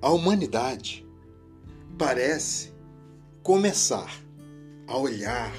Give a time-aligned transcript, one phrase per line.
[0.00, 1.04] A humanidade
[1.98, 2.72] parece
[3.42, 4.08] começar
[4.86, 5.52] a olhar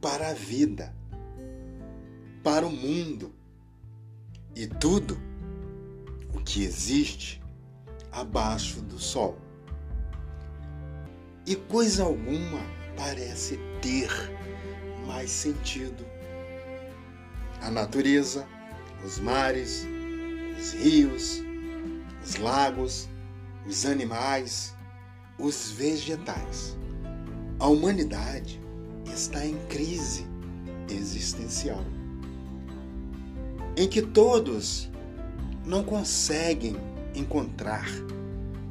[0.00, 0.94] para a vida,
[2.40, 3.34] para o mundo
[4.54, 5.18] e tudo
[6.32, 7.42] o que existe
[8.12, 9.36] abaixo do sol.
[11.44, 12.60] E coisa alguma
[12.96, 14.10] parece ter
[15.08, 16.06] mais sentido.
[17.60, 18.46] A natureza,
[19.04, 19.84] os mares,
[20.56, 21.42] os rios,
[22.22, 23.08] os lagos,
[23.66, 24.74] os animais,
[25.38, 26.76] os vegetais.
[27.58, 28.60] A humanidade
[29.06, 30.26] está em crise
[30.88, 31.84] existencial,
[33.76, 34.90] em que todos
[35.64, 36.76] não conseguem
[37.14, 37.86] encontrar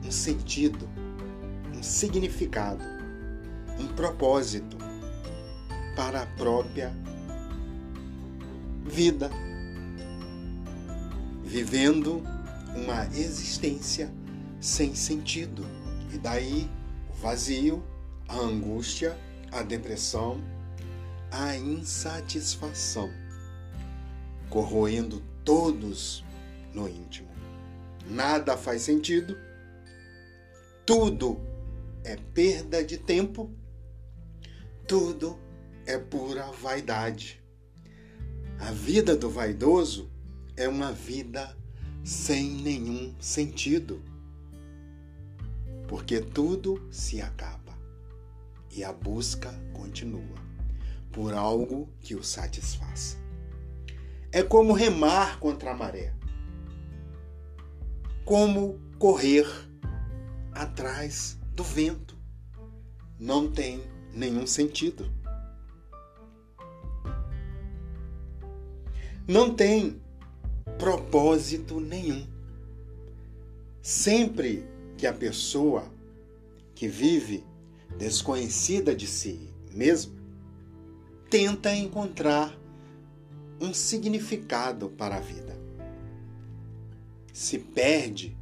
[0.06, 0.90] um sentido,
[1.76, 2.84] um significado,
[3.80, 4.78] um propósito
[5.96, 6.94] para a própria
[8.86, 9.30] vida,
[11.44, 12.22] vivendo
[12.76, 14.12] uma existência
[14.60, 15.66] sem sentido.
[16.14, 16.70] E daí
[17.10, 17.84] o vazio,
[18.28, 19.18] a angústia,
[19.52, 20.42] a depressão,
[21.32, 23.10] a insatisfação,
[24.50, 26.24] corroendo todos
[26.74, 27.30] no íntimo.
[28.10, 29.38] Nada faz sentido,
[30.86, 31.40] tudo
[32.04, 33.52] é perda de tempo,
[34.88, 35.40] tudo
[35.86, 37.42] é pura vaidade.
[38.60, 40.12] A vida do vaidoso
[40.56, 41.58] é uma vida
[42.04, 44.02] sem nenhum sentido,
[45.88, 47.78] porque tudo se acaba
[48.72, 50.40] e a busca continua
[51.12, 53.18] por algo que o satisfaça.
[54.32, 56.14] É como remar contra a maré,
[58.24, 59.46] como correr
[60.54, 62.18] atrás do vento.
[63.20, 63.84] Não tem
[64.14, 65.12] nenhum sentido.
[69.28, 70.02] Não tem
[70.82, 72.26] propósito nenhum.
[73.84, 74.66] Sempre
[74.98, 75.86] que a pessoa
[76.74, 77.44] que vive
[78.00, 80.20] desconhecida de si mesma
[81.30, 82.58] tenta encontrar
[83.62, 85.56] um significado para a vida,
[87.32, 88.36] se perde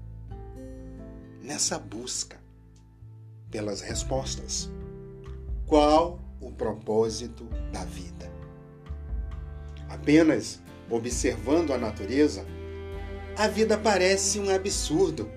[1.43, 2.39] nessa busca
[3.51, 4.69] pelas respostas.
[5.67, 8.31] Qual o propósito da vida?
[9.89, 12.45] Apenas observando a natureza,
[13.37, 15.29] a vida parece um absurdo.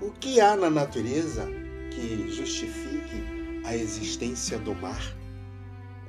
[0.00, 1.48] O que há na natureza
[1.90, 5.02] que justifique a existência do mar?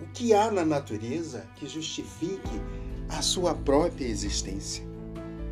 [0.01, 2.61] O que há na natureza que justifique
[3.09, 4.83] a sua própria existência?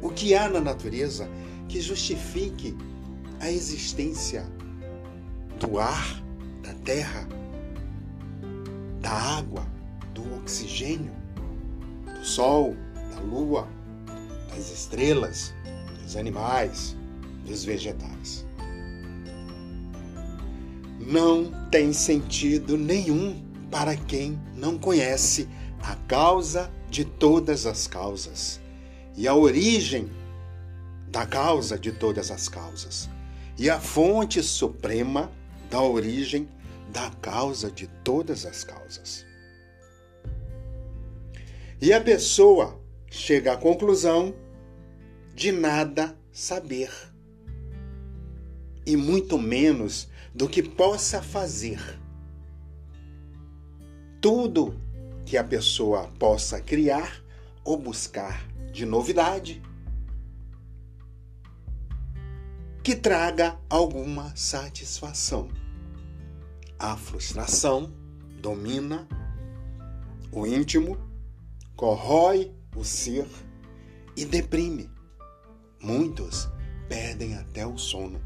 [0.02, 1.28] O que há na natureza
[1.68, 2.78] que justifique
[3.40, 4.46] a existência
[5.60, 6.22] do ar,
[6.62, 7.28] da terra,
[9.02, 9.66] da água,
[10.14, 11.27] do oxigênio?
[12.28, 12.76] Sol,
[13.10, 13.68] da lua,
[14.50, 15.54] das estrelas,
[16.04, 16.96] dos animais,
[17.46, 18.46] dos vegetais.
[21.00, 25.48] Não tem sentido nenhum para quem não conhece
[25.82, 28.60] a causa de todas as causas
[29.16, 30.10] e a origem
[31.08, 33.10] da causa de todas as causas
[33.58, 35.32] e a fonte suprema
[35.70, 36.50] da origem
[36.92, 39.27] da causa de todas as causas.
[41.80, 44.34] E a pessoa chega à conclusão
[45.36, 46.92] de nada saber,
[48.84, 51.80] e muito menos do que possa fazer.
[54.20, 54.76] Tudo
[55.24, 57.24] que a pessoa possa criar
[57.64, 59.62] ou buscar de novidade
[62.84, 65.50] que traga alguma satisfação.
[66.80, 67.94] A frustração
[68.42, 69.08] domina
[70.32, 71.07] o íntimo
[71.78, 73.28] corrói o ser
[74.16, 74.90] e deprime.
[75.80, 76.50] Muitos
[76.90, 78.20] perdem até o sono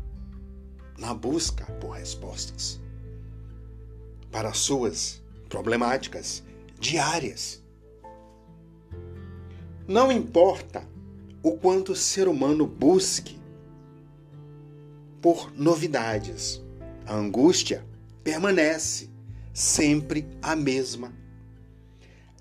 [0.97, 2.79] na busca por respostas
[4.31, 6.41] para suas problemáticas
[6.79, 7.61] diárias.
[9.85, 10.87] Não importa
[11.43, 13.37] o quanto o ser humano busque
[15.21, 16.61] por novidades,
[17.05, 17.85] a angústia
[18.23, 19.09] permanece
[19.53, 21.20] sempre a mesma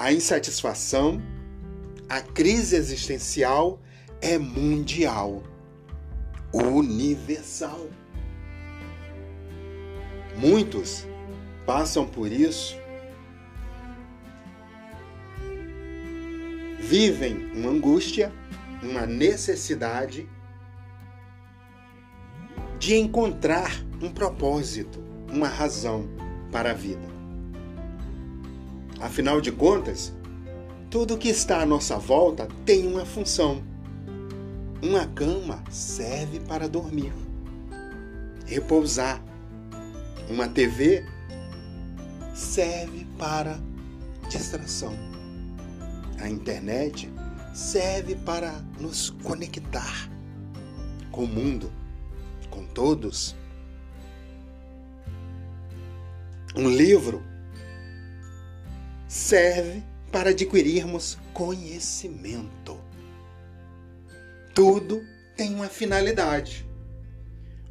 [0.00, 1.20] a insatisfação,
[2.08, 3.78] a crise existencial
[4.22, 5.42] é mundial,
[6.54, 7.86] universal.
[10.38, 11.06] Muitos
[11.66, 12.78] passam por isso,
[16.78, 18.32] vivem uma angústia,
[18.82, 20.26] uma necessidade
[22.78, 23.70] de encontrar
[24.00, 26.08] um propósito, uma razão
[26.50, 27.19] para a vida.
[29.00, 30.12] Afinal de contas,
[30.90, 33.62] tudo que está à nossa volta tem uma função.
[34.82, 37.12] Uma cama serve para dormir,
[38.46, 39.22] repousar.
[40.28, 41.04] Uma TV
[42.34, 43.58] serve para
[44.28, 44.94] distração.
[46.20, 47.10] A internet
[47.54, 50.10] serve para nos conectar
[51.10, 51.72] com o mundo,
[52.50, 53.34] com todos.
[56.54, 57.22] Um livro
[59.10, 62.78] serve para adquirirmos conhecimento.
[64.54, 65.04] Tudo
[65.36, 66.64] tem uma finalidade,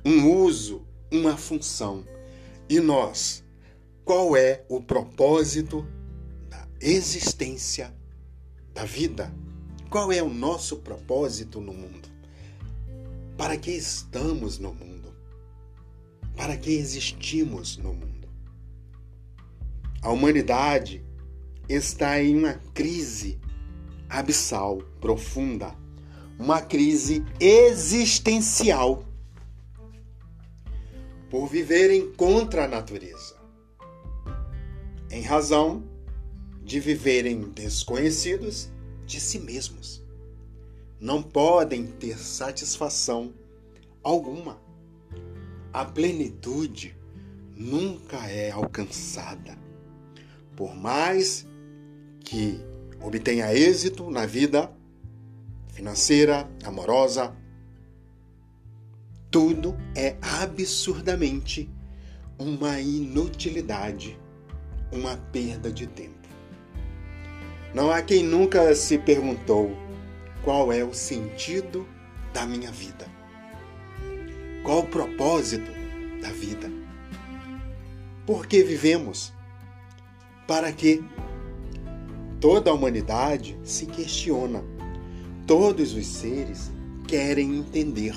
[0.03, 2.03] um uso, uma função.
[2.67, 3.41] E nós,
[4.03, 5.87] qual é o propósito
[6.49, 7.95] da existência
[8.73, 9.33] da vida?
[9.89, 12.09] Qual é o nosso propósito no mundo?
[13.37, 15.15] Para que estamos no mundo?
[16.35, 18.27] Para que existimos no mundo?
[20.01, 21.07] A humanidade
[21.69, 23.39] está em uma crise
[24.09, 25.75] abissal, profunda,
[26.39, 29.05] uma crise existencial
[31.29, 33.35] por viverem contra a natureza,
[35.11, 35.83] em razão
[36.63, 38.69] de viverem desconhecidos
[39.05, 40.03] de si mesmos.
[40.99, 43.31] Não podem ter satisfação
[44.03, 44.59] alguma.
[45.71, 46.95] A plenitude
[47.55, 49.57] nunca é alcançada.
[50.55, 51.47] Por mais
[52.29, 52.63] que
[53.01, 54.71] obtenha êxito na vida
[55.73, 57.35] financeira, amorosa,
[59.31, 61.67] tudo é absurdamente
[62.37, 64.19] uma inutilidade,
[64.91, 66.29] uma perda de tempo.
[67.73, 69.75] Não há quem nunca se perguntou
[70.43, 71.87] qual é o sentido
[72.31, 73.07] da minha vida.
[74.63, 75.71] Qual o propósito
[76.21, 76.69] da vida?
[78.23, 79.33] Por que vivemos?
[80.45, 81.03] Para que
[82.39, 84.63] toda a humanidade se questiona.
[85.45, 86.71] Todos os seres
[87.07, 88.15] querem entender.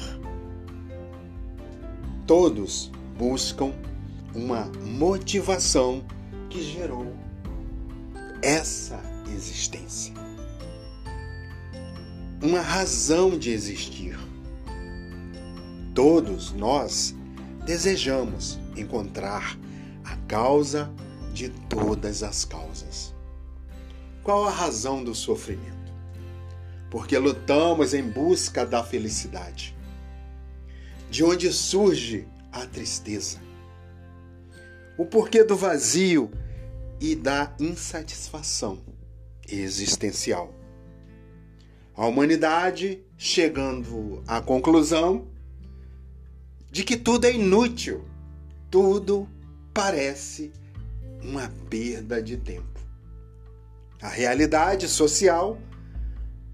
[2.27, 3.73] Todos buscam
[4.35, 6.05] uma motivação
[6.49, 7.13] que gerou
[8.43, 9.01] essa
[9.35, 10.15] existência.
[12.43, 14.19] Uma razão de existir.
[15.95, 17.15] Todos nós
[17.65, 19.59] desejamos encontrar
[20.05, 20.93] a causa
[21.33, 23.12] de todas as causas.
[24.23, 25.93] Qual a razão do sofrimento?
[26.91, 29.77] Porque lutamos em busca da felicidade.
[31.11, 33.41] De onde surge a tristeza?
[34.97, 36.31] O porquê do vazio
[37.01, 38.81] e da insatisfação
[39.49, 40.55] existencial.
[41.97, 45.29] A humanidade chegando à conclusão
[46.71, 48.05] de que tudo é inútil,
[48.71, 49.29] tudo
[49.75, 50.53] parece
[51.23, 52.72] uma perda de tempo.
[54.03, 55.59] A realidade social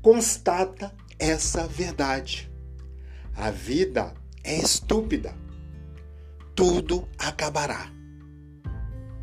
[0.03, 2.53] constata essa verdade.
[3.35, 4.15] A vida
[4.45, 5.35] é estúpida.
[6.55, 7.91] Tudo acabará.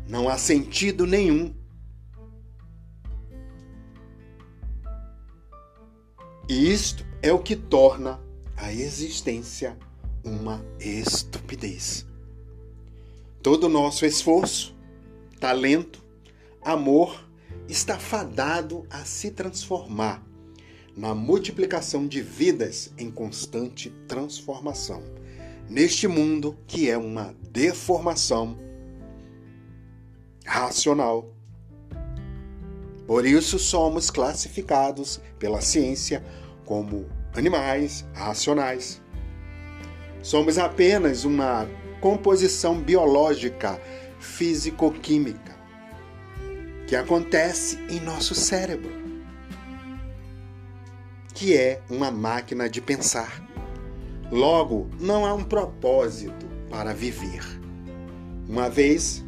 [0.06, 1.54] Não há sentido nenhum
[6.48, 8.20] E isto é o que torna
[8.56, 9.76] a existência
[10.22, 12.06] uma estupidez.
[13.42, 14.76] Todo o nosso esforço,
[15.40, 16.04] talento,
[16.62, 17.25] amor
[17.68, 20.22] está fadado a se transformar
[20.96, 25.02] na multiplicação de vidas em constante transformação,
[25.68, 28.58] neste mundo que é uma deformação
[30.44, 31.36] racional
[33.06, 36.24] por isso somos classificados pela ciência
[36.64, 39.00] como animais racionais.
[40.22, 41.68] Somos apenas uma
[42.00, 43.80] composição biológica
[44.18, 45.55] físico-química
[46.86, 48.90] que acontece em nosso cérebro,
[51.34, 53.42] que é uma máquina de pensar.
[54.30, 57.42] Logo, não há um propósito para viver,
[58.48, 59.24] uma vez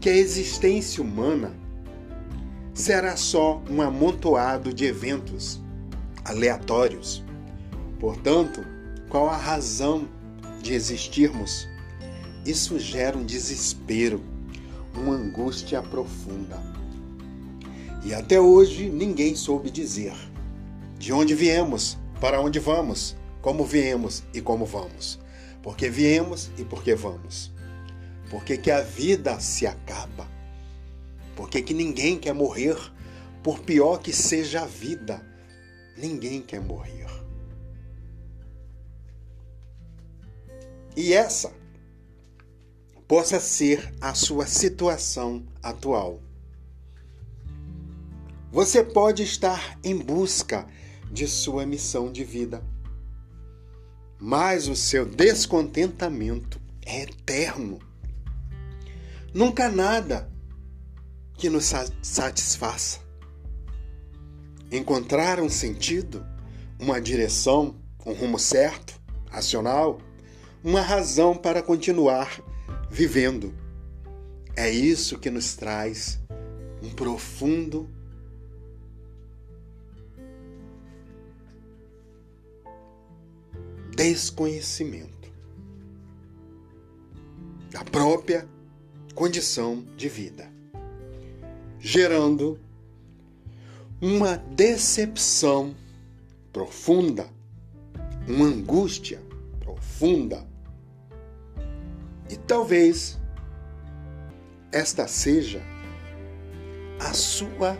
[0.00, 1.54] que a existência humana
[2.74, 5.60] será só um amontoado de eventos
[6.24, 7.24] aleatórios.
[7.98, 8.64] Portanto,
[9.08, 10.08] qual a razão
[10.62, 11.68] de existirmos?
[12.46, 14.22] Isso gera um desespero,
[14.94, 16.60] uma angústia profunda.
[18.04, 20.14] E até hoje ninguém soube dizer
[20.98, 25.18] de onde viemos, para onde vamos, como viemos e como vamos.
[25.62, 27.52] Porque viemos e porque vamos.
[28.30, 30.38] Porque que a vida se acaba
[31.38, 32.76] porque que ninguém quer morrer,
[33.44, 35.24] por pior que seja a vida.
[35.96, 37.06] Ninguém quer morrer.
[40.96, 41.52] E essa
[43.08, 46.20] possa ser a sua situação atual.
[48.52, 50.68] Você pode estar em busca
[51.10, 52.62] de sua missão de vida,
[54.20, 57.78] mas o seu descontentamento é eterno.
[59.32, 60.30] Nunca nada
[61.34, 61.72] que nos
[62.02, 63.00] satisfaça.
[64.70, 66.26] Encontrar um sentido,
[66.78, 69.00] uma direção, um rumo certo,
[69.30, 69.98] racional,
[70.62, 72.42] uma razão para continuar
[72.90, 73.54] vivendo.
[74.56, 76.18] É isso que nos traz
[76.82, 77.88] um profundo
[83.94, 85.30] desconhecimento
[87.70, 88.48] da própria
[89.14, 90.48] condição de vida,
[91.80, 92.58] gerando
[94.00, 95.74] uma decepção
[96.52, 97.28] profunda,
[98.26, 99.20] uma angústia
[99.60, 100.47] profunda.
[102.30, 103.18] E talvez
[104.70, 105.62] esta seja
[107.00, 107.76] a sua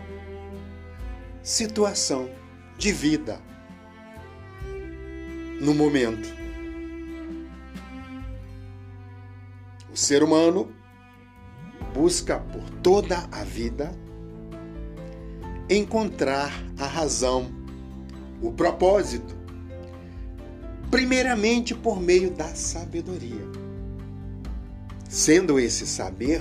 [1.43, 2.29] situação
[2.77, 3.39] de vida
[5.59, 6.29] no momento.
[9.91, 10.73] O ser humano
[11.93, 13.91] busca por toda a vida
[15.69, 17.51] encontrar a razão,
[18.41, 19.35] o propósito,
[20.89, 23.45] primeiramente por meio da sabedoria,
[25.09, 26.39] sendo esse saber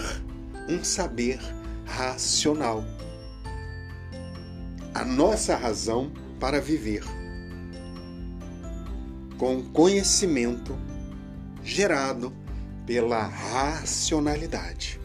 [0.68, 1.40] um saber
[1.86, 2.84] racional.
[4.94, 7.02] A nossa razão para viver
[9.38, 10.78] com conhecimento
[11.64, 12.32] gerado
[12.84, 15.00] pela racionalidade.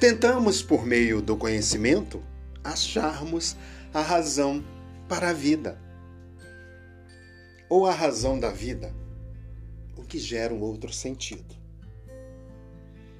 [0.00, 2.22] Tentamos, por meio do conhecimento,
[2.62, 3.56] acharmos
[3.92, 4.64] a razão
[5.08, 5.78] para a vida,
[7.68, 8.94] ou a razão da vida,
[9.96, 11.54] o que gera um outro sentido.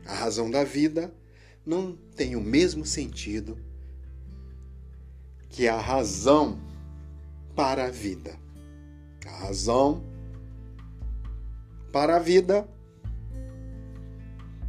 [0.07, 1.13] A razão da vida
[1.65, 3.59] não tem o mesmo sentido
[5.49, 6.61] que a razão
[7.57, 8.39] para a vida.
[9.27, 10.05] A razão
[11.91, 12.69] para a vida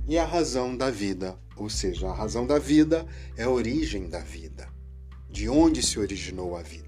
[0.08, 3.06] e a razão da vida, ou seja, a razão da vida
[3.36, 4.70] é a origem da vida,
[5.30, 6.87] de onde se originou a vida.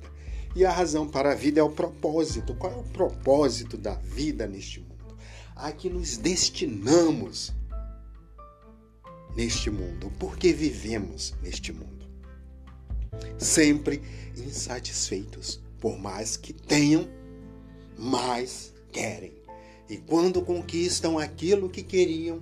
[0.55, 2.55] E a razão para a vida é o propósito.
[2.55, 5.17] Qual é o propósito da vida neste mundo?
[5.55, 7.53] A que nos destinamos
[9.35, 11.99] neste mundo, por que vivemos neste mundo
[13.39, 14.01] sempre
[14.37, 15.59] insatisfeitos.
[15.79, 17.07] Por mais que tenham,
[17.97, 19.33] mais querem.
[19.89, 22.41] E quando conquistam aquilo que queriam,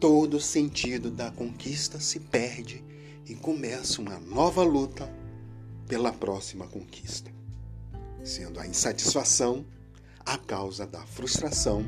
[0.00, 2.82] todo o sentido da conquista se perde
[3.26, 5.10] e começa uma nova luta
[5.94, 7.30] pela próxima conquista,
[8.24, 9.64] sendo a insatisfação
[10.26, 11.84] a causa da frustração,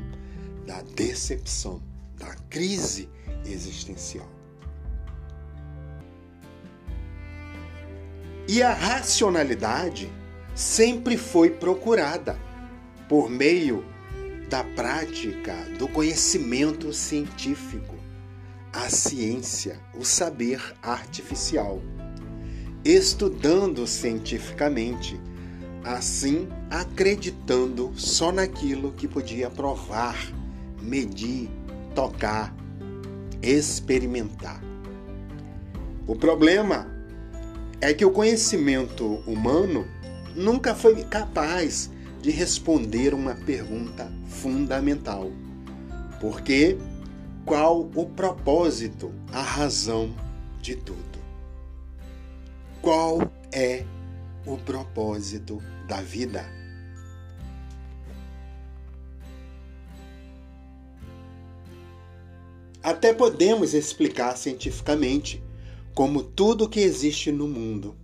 [0.65, 1.83] da decepção,
[2.15, 3.09] da crise
[3.45, 4.29] existencial.
[8.47, 10.09] E a racionalidade
[10.55, 12.39] sempre foi procurada
[13.09, 13.83] por meio
[14.49, 17.95] da prática do conhecimento científico,
[18.71, 21.81] a ciência, o saber artificial,
[22.87, 25.19] estudando cientificamente,
[25.83, 30.15] assim acreditando só naquilo que podia provar,
[30.81, 31.49] medir,
[31.93, 32.55] tocar,
[33.41, 34.61] experimentar.
[36.07, 36.87] O problema
[37.81, 39.85] é que o conhecimento humano
[40.33, 41.89] nunca foi capaz
[42.21, 45.29] de responder uma pergunta fundamental.
[46.21, 46.77] Porque
[47.45, 50.13] qual o propósito, a razão
[50.61, 51.06] de tudo?
[52.81, 53.83] Qual é
[54.45, 56.45] o propósito da vida?
[62.81, 65.43] Até podemos explicar cientificamente
[65.93, 67.97] como tudo que existe no mundo.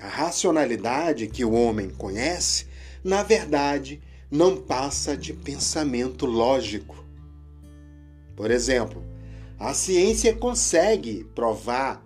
[0.00, 2.66] A racionalidade que o homem conhece,
[3.04, 4.00] na verdade,
[4.30, 7.04] não passa de pensamento lógico.
[8.34, 9.04] Por exemplo,
[9.58, 12.02] a ciência consegue provar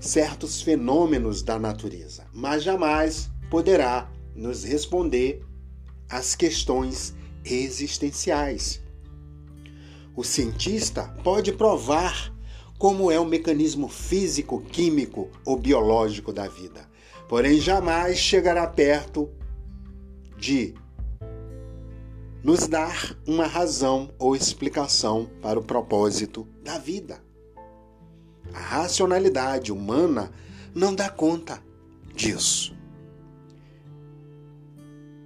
[0.00, 5.42] certos fenômenos da natureza, mas jamais poderá nos responder
[6.08, 8.82] às questões existenciais.
[10.14, 12.32] O cientista pode provar
[12.78, 16.88] como é o mecanismo físico, químico ou biológico da vida.
[17.28, 19.30] Porém, jamais chegará perto
[20.38, 20.74] de
[22.42, 27.25] nos dar uma razão ou explicação para o propósito da vida.
[28.54, 30.30] A racionalidade humana
[30.74, 31.62] não dá conta
[32.14, 32.76] disso.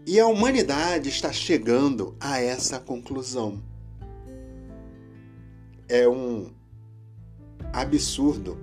[0.07, 3.63] E a humanidade está chegando a essa conclusão.
[5.89, 6.51] É um
[7.73, 8.59] absurdo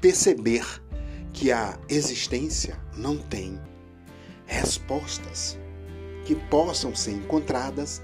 [0.00, 0.64] perceber
[1.32, 3.58] que a existência não tem
[4.46, 5.58] respostas
[6.24, 8.02] que possam ser encontradas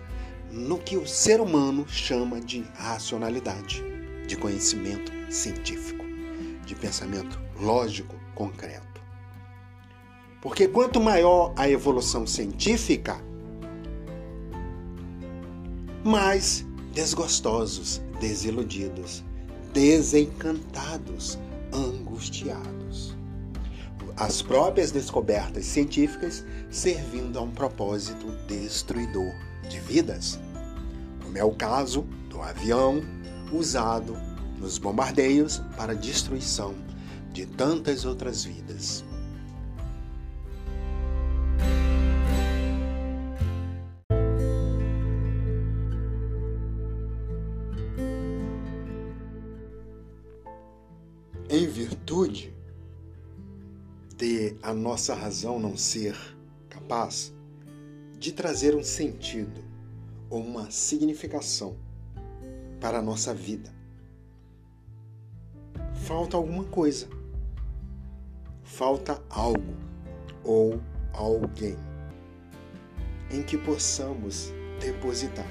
[0.50, 3.82] no que o ser humano chama de racionalidade,
[4.26, 6.04] de conhecimento científico,
[6.64, 9.00] de pensamento lógico concreto.
[10.40, 13.20] Porque quanto maior a evolução científica,
[16.04, 19.24] mais desgostosos, desiludidos,
[19.72, 21.38] desencantados,
[21.72, 23.16] angustiados.
[24.16, 29.34] As próprias descobertas científicas servindo a um propósito destruidor
[29.68, 30.40] de vidas,
[31.22, 33.02] como é o caso do avião
[33.52, 34.16] usado
[34.58, 36.74] nos bombardeios para a destruição
[37.32, 39.04] de tantas outras vidas.
[51.48, 52.52] em virtude
[54.16, 56.16] de a nossa razão não ser
[56.68, 57.32] capaz
[58.18, 59.64] de trazer um sentido
[60.28, 61.76] ou uma significação
[62.80, 63.74] para a nossa vida.
[66.06, 67.08] Falta alguma coisa.
[68.62, 69.74] Falta algo
[70.44, 70.80] ou
[71.12, 71.76] alguém
[73.30, 75.46] em que possamos depositar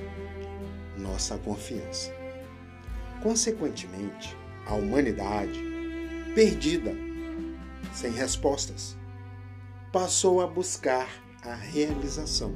[0.97, 2.11] nossa confiança.
[3.21, 5.59] Consequentemente, a humanidade
[6.33, 6.93] perdida,
[7.93, 8.95] sem respostas,
[9.91, 11.07] passou a buscar
[11.43, 12.53] a realização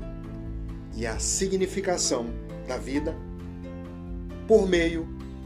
[0.96, 2.28] e a significação
[2.68, 3.16] da vida
[4.50, 5.06] por meio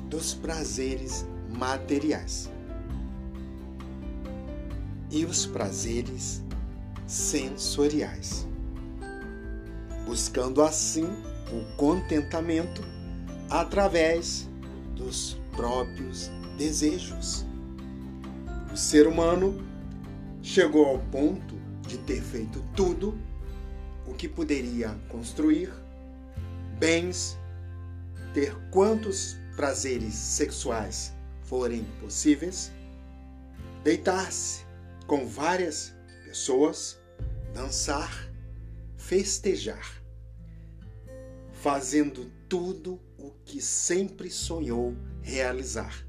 [0.09, 2.49] dos prazeres materiais
[5.11, 6.41] e os prazeres
[7.05, 8.47] sensoriais,
[10.05, 11.03] buscando assim
[11.51, 12.81] o contentamento
[13.49, 14.49] através
[14.95, 17.45] dos próprios desejos.
[18.71, 19.61] O ser humano
[20.41, 23.19] chegou ao ponto de ter feito tudo
[24.07, 25.73] o que poderia construir,
[26.79, 27.37] bens,
[28.33, 32.71] ter quantos prazeres sexuais forem possíveis,
[33.83, 34.65] deitar-se
[35.05, 35.93] com várias
[36.25, 36.99] pessoas,
[37.53, 38.29] dançar,
[38.97, 40.01] festejar,
[41.51, 46.05] fazendo tudo o que sempre sonhou realizar.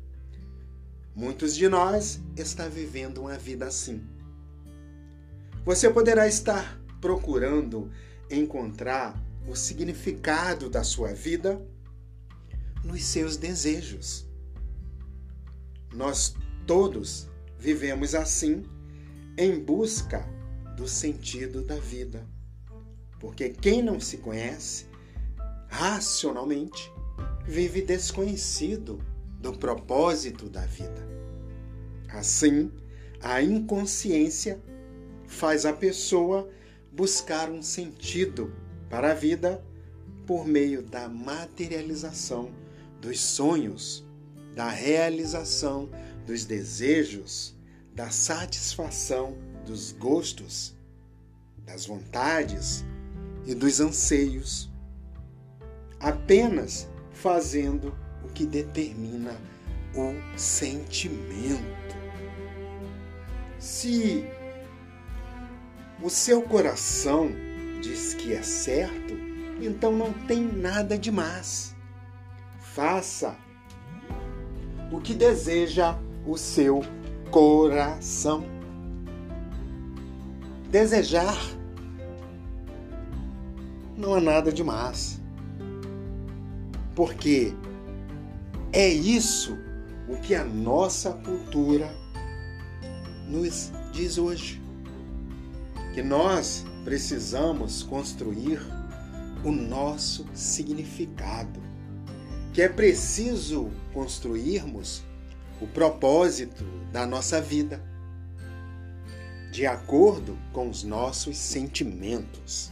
[1.14, 4.02] Muitos de nós está vivendo uma vida assim.
[5.64, 7.90] Você poderá estar procurando
[8.30, 9.14] encontrar
[9.46, 11.60] o significado da sua vida
[12.84, 14.26] nos seus desejos.
[15.92, 16.34] Nós
[16.66, 18.62] todos vivemos assim
[19.38, 20.28] em busca
[20.76, 22.26] do sentido da vida.
[23.18, 24.86] Porque quem não se conhece
[25.68, 26.92] racionalmente
[27.46, 29.00] vive desconhecido
[29.40, 31.08] do propósito da vida.
[32.08, 32.70] Assim,
[33.20, 34.62] a inconsciência
[35.26, 36.48] faz a pessoa
[36.92, 38.54] buscar um sentido
[38.88, 39.64] para a vida
[40.26, 42.63] por meio da materialização
[43.04, 44.02] dos sonhos,
[44.54, 45.90] da realização
[46.26, 47.54] dos desejos,
[47.94, 49.36] da satisfação
[49.66, 50.74] dos gostos,
[51.58, 52.82] das vontades
[53.44, 54.72] e dos anseios,
[56.00, 59.36] apenas fazendo o que determina
[59.94, 61.94] o sentimento.
[63.58, 64.24] Se
[66.02, 67.28] o seu coração
[67.82, 69.12] diz que é certo,
[69.60, 71.73] então não tem nada de mais.
[72.74, 73.37] Faça
[74.90, 76.80] o que deseja o seu
[77.30, 78.44] coração.
[80.72, 81.38] Desejar
[83.96, 85.20] não há nada de mais.
[86.96, 87.54] Porque
[88.72, 89.56] é isso
[90.08, 91.88] o que a nossa cultura
[93.28, 94.60] nos diz hoje.
[95.94, 98.58] Que nós precisamos construir
[99.44, 101.73] o nosso significado.
[102.54, 105.02] Que é preciso construirmos
[105.60, 107.82] o propósito da nossa vida
[109.50, 112.70] de acordo com os nossos sentimentos,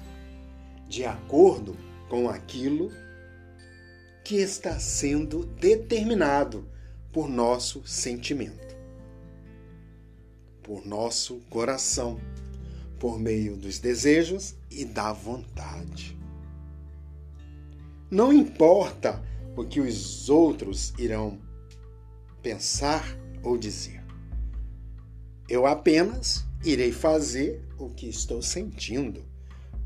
[0.88, 1.77] de acordo
[2.09, 2.92] com aquilo
[4.25, 6.64] que está sendo determinado
[7.12, 8.77] por nosso sentimento,
[10.62, 12.21] por nosso coração,
[13.01, 16.16] por meio dos desejos e da vontade.
[18.09, 19.21] Não importa
[19.57, 21.41] o que os outros irão
[22.43, 23.05] pensar
[23.43, 24.03] ou dizer.
[25.49, 29.25] Eu apenas irei fazer o que estou sentindo,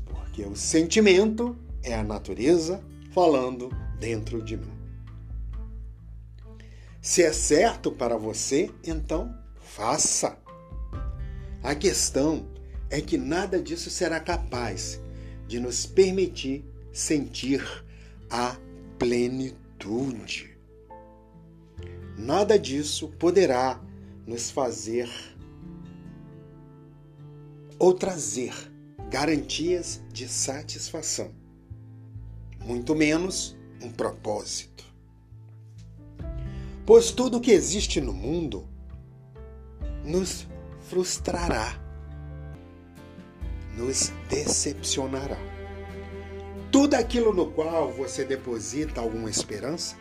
[0.05, 4.77] porque o sentimento é a natureza falando dentro de mim.
[7.01, 10.37] Se é certo para você, então faça.
[11.63, 12.47] A questão
[12.89, 14.99] é que nada disso será capaz
[15.47, 17.63] de nos permitir sentir
[18.29, 18.57] a
[18.97, 20.57] plenitude.
[22.17, 23.79] Nada disso poderá
[24.25, 25.09] nos fazer
[27.79, 28.53] ou trazer
[29.09, 31.31] garantias de satisfação,
[32.59, 34.83] muito menos um propósito.
[36.85, 38.67] Pois tudo que existe no mundo
[40.03, 40.47] nos
[40.89, 41.79] frustrará,
[43.77, 45.56] nos decepcionará.
[46.77, 49.95] Tudo aquilo no qual você deposita alguma esperança,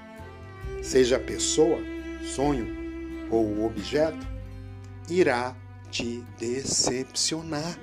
[0.82, 1.78] seja pessoa,
[2.22, 2.66] sonho
[3.30, 4.26] ou objeto,
[5.08, 5.56] irá
[5.90, 7.78] te decepcionar.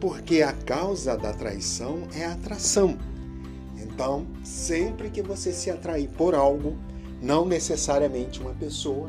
[0.00, 2.98] Porque a causa da traição é a atração.
[3.80, 6.76] Então, sempre que você se atrair por algo,
[7.22, 9.08] não necessariamente uma pessoa,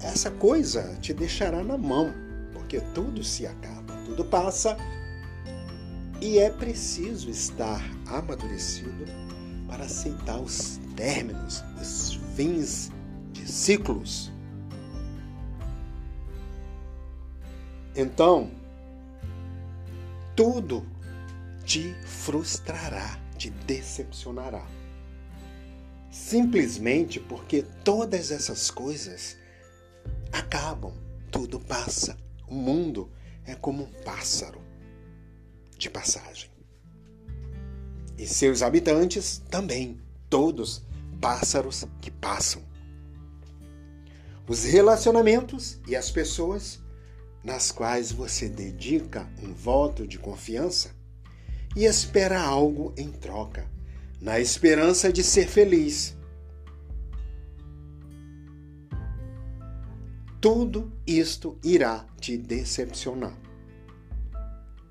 [0.00, 2.14] essa coisa te deixará na mão,
[2.52, 4.76] porque tudo se acaba, tudo passa
[6.20, 9.04] e é preciso estar amadurecido
[9.68, 12.90] para aceitar os términos, os fins
[13.32, 14.32] de ciclos.
[17.94, 18.50] Então,
[20.34, 20.86] tudo
[21.64, 24.66] te frustrará, te decepcionará.
[26.10, 29.36] Simplesmente porque todas essas coisas
[30.32, 30.92] acabam,
[31.30, 32.16] tudo passa.
[32.48, 33.10] O mundo
[33.44, 34.65] é como um pássaro
[35.78, 36.50] de passagem.
[38.18, 40.82] E seus habitantes também, todos
[41.20, 42.62] pássaros que passam.
[44.48, 46.80] Os relacionamentos e as pessoas
[47.42, 50.90] nas quais você dedica um voto de confiança
[51.74, 53.68] e espera algo em troca,
[54.20, 56.16] na esperança de ser feliz.
[60.40, 63.45] Tudo isto irá te decepcionar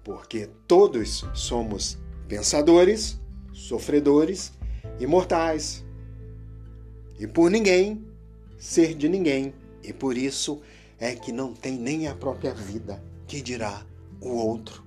[0.06, 3.20] porque todos somos pensadores,
[3.52, 4.54] sofredores
[5.00, 5.84] e mortais.
[7.20, 8.06] E por ninguém
[8.56, 10.62] ser de ninguém, e por isso
[11.00, 13.84] é que não tem nem a própria vida, que dirá
[14.22, 14.84] o outro.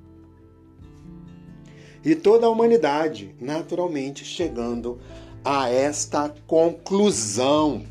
[2.04, 5.00] E toda a humanidade, naturalmente, chegando
[5.44, 7.84] a esta conclusão.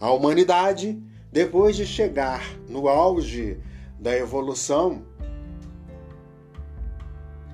[0.00, 1.00] A humanidade,
[1.30, 3.60] depois de chegar no auge
[3.98, 5.02] da evolução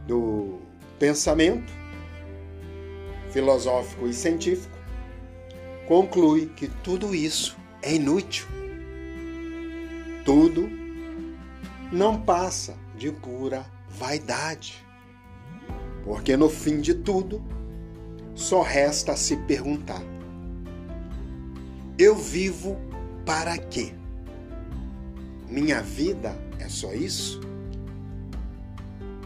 [0.07, 0.59] do
[0.99, 1.73] pensamento
[3.31, 4.77] filosófico e científico,
[5.87, 8.47] conclui que tudo isso é inútil.
[10.25, 10.69] Tudo
[11.91, 14.85] não passa de pura vaidade.
[16.05, 17.43] Porque no fim de tudo,
[18.35, 20.03] só resta se perguntar:
[21.99, 22.77] eu vivo
[23.25, 23.95] para quê?
[25.51, 27.41] Minha vida é só isso?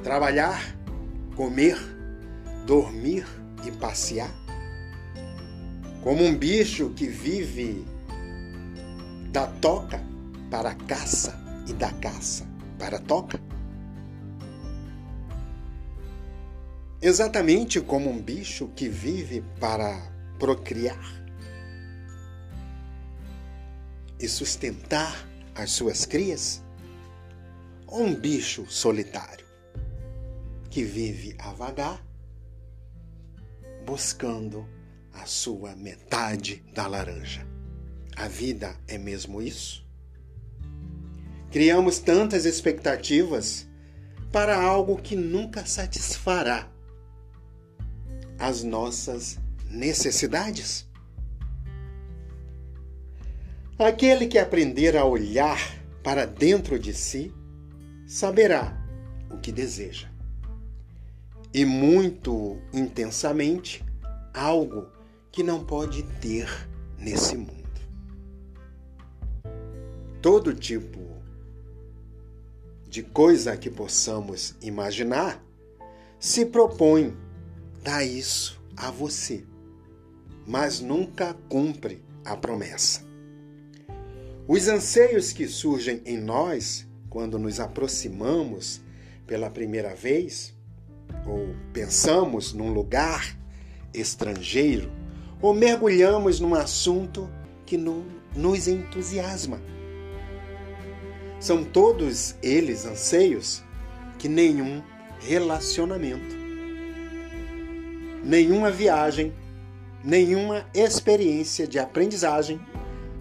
[0.03, 0.75] Trabalhar,
[1.37, 1.77] comer,
[2.67, 3.27] dormir
[3.63, 4.33] e passear?
[6.03, 7.85] Como um bicho que vive
[9.31, 10.03] da toca
[10.51, 12.47] para a caça e da caça
[12.79, 13.39] para a toca?
[17.03, 19.95] Exatamente como um bicho que vive para
[20.39, 21.23] procriar
[24.19, 26.63] e sustentar as suas crias?
[27.87, 29.47] Ou um bicho solitário
[30.71, 32.05] que vive a vagar,
[33.87, 34.69] buscando
[35.13, 37.47] a sua metade da laranja?
[38.17, 39.85] A vida é mesmo isso?
[41.51, 43.67] Criamos tantas expectativas
[44.33, 46.69] para algo que nunca satisfará
[48.39, 49.39] as nossas
[49.71, 50.89] necessidades?
[53.79, 55.59] Aquele que aprender a olhar
[56.01, 57.35] para dentro de si
[58.07, 58.81] saberá
[59.29, 60.09] o que deseja.
[61.53, 63.85] E muito intensamente,
[64.33, 64.87] algo
[65.33, 66.49] que não pode ter
[66.97, 67.65] nesse mundo.
[70.23, 71.01] Todo tipo
[72.89, 75.45] de coisa que possamos imaginar
[76.21, 77.13] se propõe
[77.83, 79.45] dar isso a você,
[80.47, 83.04] mas nunca cumpre a promessa.
[84.47, 88.83] Os anseios que surgem em nós quando nos aproximamos
[89.27, 90.55] pela primeira vez,
[91.27, 93.39] ou pensamos num lugar
[93.95, 94.93] estrangeiro,
[95.41, 97.31] ou mergulhamos num assunto
[97.65, 99.63] que nos entusiasma.
[101.41, 103.63] São todos eles anseios
[104.19, 104.83] que nenhum
[105.21, 106.37] relacionamento,
[108.23, 109.33] nenhuma viagem,
[110.05, 112.61] nenhuma experiência de aprendizagem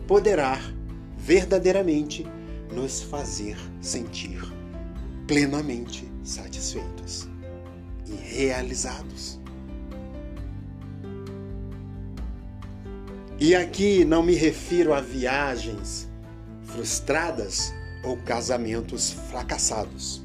[0.05, 0.59] poderá
[1.25, 2.27] verdadeiramente
[2.69, 4.41] nos fazer sentir
[5.25, 7.29] plenamente satisfeitos
[8.05, 9.39] e realizados.
[13.39, 16.09] E aqui não me refiro a viagens
[16.63, 20.21] frustradas ou casamentos fracassados,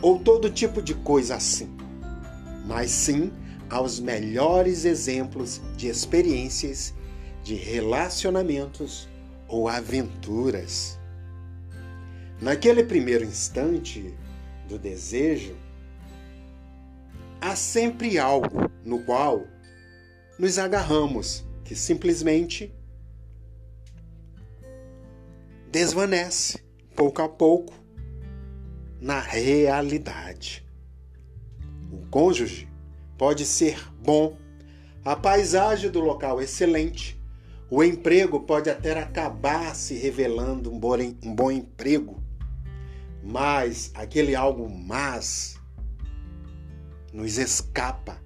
[0.00, 1.68] ou todo tipo de coisa assim,
[2.66, 3.30] mas sim
[3.68, 6.94] aos melhores exemplos de experiências
[7.42, 9.08] de relacionamentos
[9.48, 10.98] ou aventuras.
[12.40, 14.14] Naquele primeiro instante
[14.68, 15.56] do desejo,
[17.40, 19.46] há sempre algo no qual
[20.38, 22.74] nos agarramos que simplesmente
[25.70, 26.62] desvanece
[26.94, 27.74] pouco a pouco
[29.00, 30.64] na realidade.
[31.90, 32.68] O cônjuge
[33.18, 34.36] pode ser bom,
[35.04, 37.21] a paisagem do local excelente,
[37.74, 42.22] o emprego pode até acabar se revelando um bom, um bom emprego,
[43.24, 45.58] mas aquele algo mais
[47.14, 48.22] nos escapa,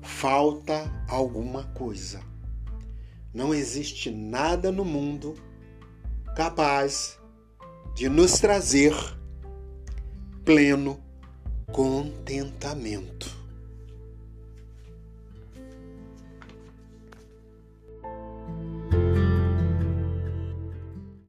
[0.00, 2.22] falta alguma coisa.
[3.34, 5.34] Não existe nada no mundo
[6.34, 7.18] capaz
[7.94, 8.94] de nos trazer
[10.42, 10.98] pleno
[11.70, 13.35] contentamento.